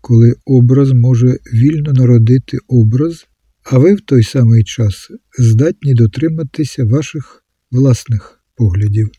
коли 0.00 0.34
образ 0.44 0.92
може 0.92 1.38
вільно 1.54 1.92
народити 1.92 2.58
образ, 2.68 3.26
а 3.64 3.78
ви 3.78 3.94
в 3.94 4.00
той 4.00 4.22
самий 4.22 4.64
час 4.64 5.08
здатні 5.38 5.94
дотриматися 5.94 6.84
ваших 6.84 7.44
власних 7.70 8.44
поглядів 8.56 9.10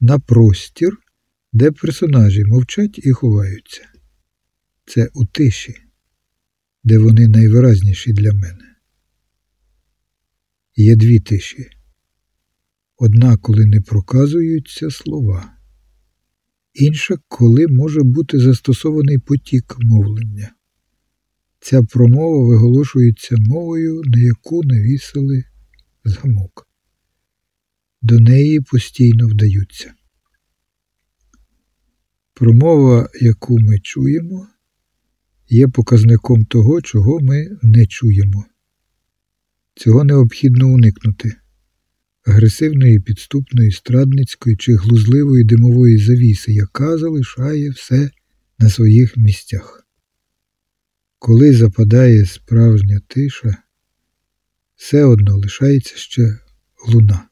на 0.00 0.18
простір, 0.18 0.96
де 1.52 1.70
персонажі 1.70 2.44
мовчать 2.44 3.00
і 3.02 3.10
ховаються. 3.12 3.82
Це 4.86 5.08
у 5.14 5.24
тиші, 5.24 5.74
де 6.84 6.98
вони 6.98 7.28
найвиразніші 7.28 8.12
для 8.12 8.32
мене. 8.32 8.76
Є 10.76 10.96
дві 10.96 11.20
тиші. 11.20 11.81
Одна, 13.04 13.36
коли 13.36 13.66
не 13.66 13.80
проказуються 13.80 14.90
слова, 14.90 15.52
інша, 16.74 17.16
коли 17.28 17.66
може 17.66 18.00
бути 18.02 18.38
застосований 18.38 19.18
потік 19.18 19.76
мовлення. 19.78 20.54
Ця 21.60 21.82
промова 21.82 22.48
виголошується 22.48 23.36
мовою, 23.38 24.02
на 24.04 24.22
яку 24.22 24.64
навісили 24.64 25.44
замок. 26.04 26.68
До 28.02 28.20
неї 28.20 28.60
постійно 28.60 29.28
вдаються. 29.28 29.94
Промова, 32.34 33.08
яку 33.20 33.58
ми 33.60 33.78
чуємо, 33.78 34.46
є 35.48 35.68
показником 35.68 36.44
того, 36.44 36.82
чого 36.82 37.20
ми 37.20 37.48
не 37.62 37.86
чуємо. 37.86 38.44
Цього 39.74 40.04
необхідно 40.04 40.68
уникнути 40.68 41.32
агресивної, 42.24 43.00
підступної, 43.00 43.72
страдницької 43.72 44.56
чи 44.56 44.74
глузливої 44.74 45.44
димової 45.44 45.98
завіси, 45.98 46.52
яка 46.52 46.98
залишає 46.98 47.70
все 47.70 48.10
на 48.58 48.70
своїх 48.70 49.16
місцях. 49.16 49.86
Коли 51.18 51.52
западає 51.52 52.26
справжня 52.26 53.00
тиша, 53.06 53.56
все 54.76 55.04
одно 55.04 55.36
лишається 55.36 55.96
ще 55.96 56.38
луна, 56.88 57.28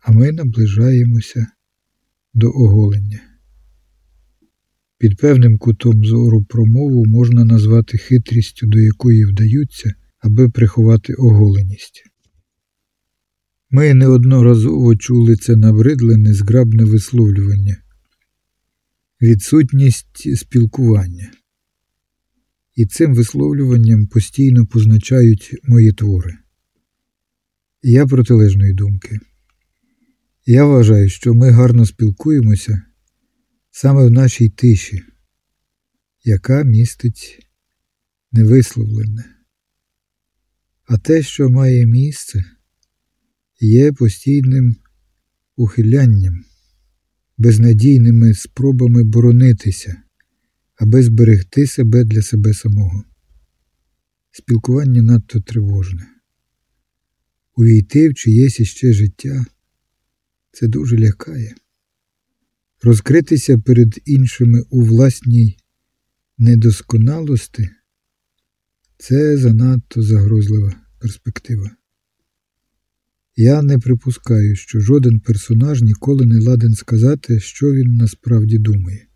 а 0.00 0.12
ми 0.12 0.32
наближаємося 0.32 1.46
до 2.34 2.50
оголення. 2.50 3.20
Під 4.98 5.16
певним 5.16 5.58
кутом 5.58 6.04
зору 6.04 6.44
промову 6.44 7.04
можна 7.06 7.44
назвати 7.44 7.98
хитрістю, 7.98 8.66
до 8.66 8.78
якої 8.78 9.24
вдаються, 9.24 9.94
аби 10.18 10.48
приховати 10.48 11.14
оголеність. 11.14 12.11
Ми 13.74 13.94
неодноразово 13.94 14.96
чули 14.96 15.36
це 15.36 15.56
набридле 15.56 16.16
незграбне 16.16 16.84
висловлювання, 16.84 17.76
відсутність 19.22 20.36
спілкування. 20.38 21.32
І 22.74 22.86
цим 22.86 23.14
висловлюванням 23.14 24.06
постійно 24.06 24.66
позначають 24.66 25.54
мої 25.64 25.92
твори. 25.92 26.34
Я 27.82 28.06
протилежної 28.06 28.74
думки. 28.74 29.20
Я 30.46 30.64
вважаю, 30.64 31.08
що 31.08 31.34
ми 31.34 31.50
гарно 31.50 31.86
спілкуємося 31.86 32.82
саме 33.70 34.06
в 34.06 34.10
нашій 34.10 34.48
тиші, 34.48 35.02
яка 36.24 36.62
містить 36.62 37.46
невисловлене. 38.32 39.24
А 40.84 40.98
те, 40.98 41.22
що 41.22 41.50
має 41.50 41.86
місце, 41.86 42.44
є 43.62 43.92
постійним 43.92 44.76
ухилянням, 45.56 46.44
безнадійними 47.38 48.34
спробами 48.34 49.04
боронитися, 49.04 50.02
аби 50.76 51.02
зберегти 51.02 51.66
себе 51.66 52.04
для 52.04 52.22
себе 52.22 52.54
самого. 52.54 53.04
Спілкування 54.30 55.02
надто 55.02 55.40
тривожне. 55.40 56.06
Увійти 57.56 58.08
в 58.08 58.14
чиєсь 58.14 58.60
іще 58.60 58.92
життя 58.92 59.44
це 60.52 60.68
дуже 60.68 60.98
лякає. 60.98 61.54
розкритися 62.82 63.58
перед 63.58 64.00
іншими 64.04 64.62
у 64.70 64.84
власній 64.84 65.56
недосконалості 66.38 67.68
це 68.98 69.36
занадто 69.36 70.02
загрозлива 70.02 70.74
перспектива. 70.98 71.70
Я 73.42 73.62
не 73.62 73.78
припускаю, 73.78 74.56
що 74.56 74.80
жоден 74.80 75.20
персонаж 75.20 75.82
ніколи 75.82 76.26
не 76.26 76.40
ладен 76.40 76.74
сказати, 76.74 77.40
що 77.40 77.72
він 77.72 77.96
насправді 77.96 78.58
думає. 78.58 79.06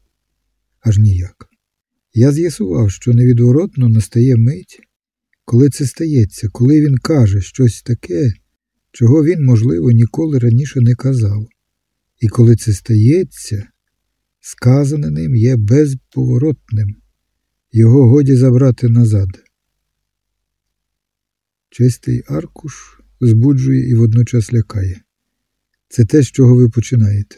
Аж 0.80 0.98
ніяк. 0.98 1.46
Я 2.14 2.32
з'ясував, 2.32 2.90
що 2.90 3.12
невідворотно 3.12 3.88
настає 3.88 4.36
мить, 4.36 4.80
коли 5.44 5.68
це 5.70 5.86
стається, 5.86 6.48
коли 6.52 6.80
він 6.80 6.96
каже 6.96 7.40
щось 7.40 7.82
таке, 7.82 8.32
чого 8.92 9.24
він, 9.24 9.44
можливо, 9.44 9.90
ніколи 9.90 10.38
раніше 10.38 10.80
не 10.80 10.94
казав. 10.94 11.48
І 12.20 12.28
коли 12.28 12.56
це 12.56 12.72
стається, 12.72 13.68
сказане 14.40 15.10
ним 15.10 15.36
є 15.36 15.56
безповоротним, 15.56 16.96
його 17.72 18.08
годі 18.08 18.36
забрати 18.36 18.88
назад. 18.88 19.28
Чистий 21.70 22.22
аркуш 22.28 22.95
збуджує 23.20 23.88
і 23.88 23.94
водночас 23.94 24.52
лякає. 24.52 25.00
Це 25.88 26.04
те, 26.04 26.22
з 26.22 26.26
чого 26.26 26.54
ви 26.54 26.68
починаєте. 26.68 27.36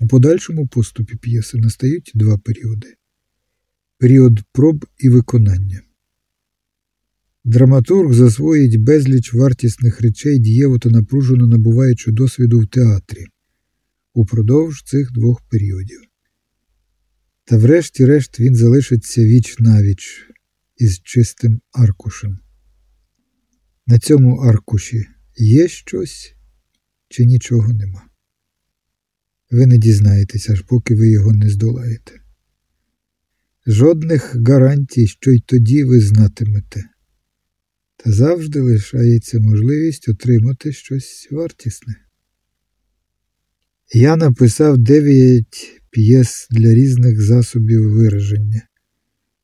У 0.00 0.06
подальшому 0.06 0.66
поступі 0.66 1.16
п'єси 1.16 1.58
настають 1.58 2.12
два 2.14 2.38
періоди 2.38 2.96
період 3.98 4.40
проб 4.52 4.84
і 4.98 5.08
виконання. 5.08 5.82
Драматург 7.44 8.12
засвоїть 8.12 8.76
безліч 8.76 9.34
вартісних 9.34 10.00
речей 10.00 10.38
дієво 10.38 10.78
та 10.78 10.90
напружено 10.90 11.46
набуваючи 11.46 12.12
досвіду 12.12 12.60
в 12.60 12.66
театрі 12.66 13.26
упродовж 14.14 14.82
цих 14.82 15.12
двох 15.12 15.42
періодів. 15.50 16.00
Та 17.44 17.56
врешті-решт 17.56 18.40
він 18.40 18.54
залишиться 18.54 19.24
віч 19.24 19.58
навіч 19.58 20.30
із 20.76 21.00
чистим 21.00 21.60
аркушем. 21.72 22.38
На 23.88 23.98
цьому 23.98 24.36
аркуші 24.36 25.06
є 25.36 25.68
щось 25.68 26.34
чи 27.08 27.24
нічого 27.24 27.72
нема. 27.72 28.02
Ви 29.50 29.66
не 29.66 29.78
дізнаєтеся, 29.78 30.52
аж 30.52 30.60
поки 30.60 30.94
ви 30.94 31.10
його 31.10 31.32
не 31.32 31.50
здолаєте. 31.50 32.12
Жодних 33.66 34.36
гарантій, 34.48 35.06
що 35.06 35.30
й 35.30 35.40
тоді 35.46 35.84
ви 35.84 36.00
знатимете, 36.00 36.84
та 37.96 38.12
завжди 38.12 38.60
лишається 38.60 39.40
можливість 39.40 40.08
отримати 40.08 40.72
щось 40.72 41.28
вартісне. 41.30 41.94
Я 43.94 44.16
написав 44.16 44.78
дев'ять 44.78 45.80
п'єс 45.90 46.46
для 46.50 46.74
різних 46.74 47.22
засобів 47.22 47.92
вираження, 47.92 48.62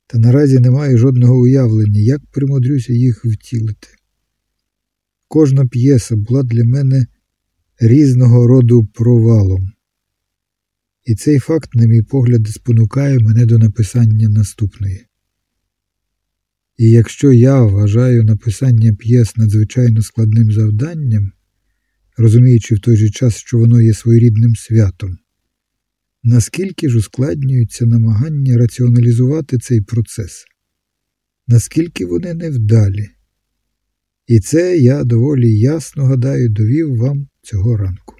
та 0.06 0.18
наразі 0.18 0.58
не 0.58 0.70
маю 0.70 0.98
жодного 0.98 1.40
уявлення, 1.40 2.00
як 2.00 2.20
примудрюся 2.26 2.92
їх 2.92 3.24
втілити. 3.24 3.88
Кожна 5.34 5.66
п'єса 5.66 6.16
була 6.16 6.42
для 6.42 6.64
мене 6.64 7.06
різного 7.80 8.46
роду 8.46 8.84
провалом. 8.94 9.72
І 11.04 11.14
цей 11.14 11.38
факт, 11.38 11.74
на 11.74 11.86
мій 11.86 12.02
погляд, 12.02 12.48
спонукає 12.48 13.18
мене 13.18 13.46
до 13.46 13.58
написання 13.58 14.28
наступної. 14.28 15.06
І 16.76 16.90
якщо 16.90 17.32
я 17.32 17.62
вважаю 17.62 18.24
написання 18.24 18.94
п'єс 18.94 19.36
надзвичайно 19.36 20.02
складним 20.02 20.52
завданням, 20.52 21.32
розуміючи 22.16 22.74
в 22.74 22.80
той 22.80 22.96
же 22.96 23.10
час, 23.10 23.36
що 23.36 23.58
воно 23.58 23.80
є 23.80 23.94
своєрідним 23.94 24.54
святом, 24.56 25.18
наскільки 26.22 26.88
ж 26.88 26.98
ускладнюються 26.98 27.86
намагання 27.86 28.56
раціоналізувати 28.56 29.58
цей 29.58 29.80
процес, 29.80 30.44
наскільки 31.46 32.06
вони 32.06 32.34
невдалі. 32.34 33.08
І 34.26 34.40
це 34.40 34.78
я 34.78 35.04
доволі 35.04 35.58
ясно 35.58 36.04
гадаю 36.04 36.48
довів 36.48 36.96
вам 36.96 37.28
цього 37.42 37.76
ранку. 37.76 38.14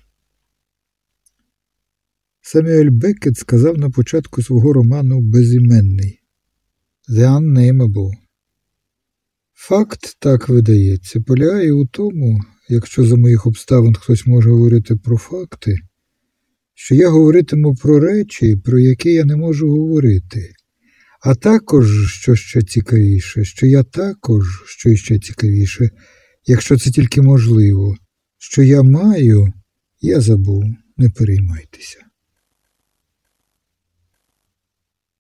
Самюель 2.41 2.91
Беккет 2.91 3.37
сказав 3.37 3.79
на 3.79 3.91
початку 3.91 4.43
свого 4.43 4.73
роману 4.73 5.21
Безіменний 5.21 6.21
The 7.09 7.41
Unnameable. 7.41 8.11
Факт, 9.55 10.17
так 10.19 10.49
видається, 10.49 11.21
полягає 11.21 11.73
у 11.73 11.87
тому, 11.87 12.41
якщо 12.69 13.05
за 13.05 13.17
моїх 13.17 13.47
обставин 13.47 13.95
хтось 13.95 14.27
може 14.27 14.51
говорити 14.51 14.97
про 14.97 15.17
факти, 15.17 15.79
що 16.75 16.95
я 16.95 17.09
говоритиму 17.09 17.75
про 17.75 18.01
речі, 18.01 18.57
про 18.57 18.79
які 18.79 19.13
я 19.13 19.25
не 19.25 19.37
можу 19.37 19.71
говорити, 19.71 20.53
а 21.23 21.35
також, 21.35 22.15
що 22.15 22.37
ще 22.37 22.63
цікавіше, 22.63 23.45
що 23.45 23.67
я 23.67 23.83
також, 23.83 24.63
що 24.67 24.97
ще 24.97 25.19
цікавіше, 25.19 25.91
якщо 26.47 26.79
це 26.79 26.91
тільки 26.91 27.23
можливо, 27.23 27.97
що 28.39 28.63
я 28.63 28.83
маю, 28.83 29.53
я 30.01 30.21
забув, 30.21 30.65
не 30.97 31.11
переймайтеся. 31.11 31.99